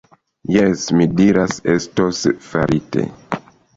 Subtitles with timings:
[0.53, 3.05] Jes, mi diras, estos farite.